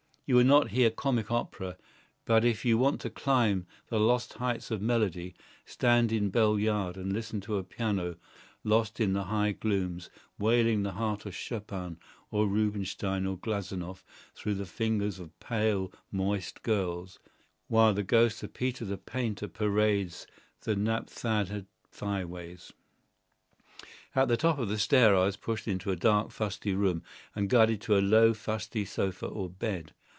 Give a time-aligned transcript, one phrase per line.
[0.27, 1.75] You will not hear comic opera,
[2.23, 5.35] but if you want to climb the lost heights of melody,
[5.65, 8.15] stand in Bell Yard, and listen to a piano,
[8.63, 10.09] lost in the high glooms,
[10.39, 11.97] wailing the heart of Chopin,
[12.29, 17.19] or Rubinstein or Glazounoff through the fingers of pale, moist girls,
[17.67, 20.27] while the ghost of Peter the Painter parades
[20.61, 21.65] the naphtha'd
[21.99, 22.71] highways.
[24.15, 27.03] At the top of the stair I was pushed into a dark, fusty room,
[27.35, 29.91] and guided to a low, fusty sofa or bed.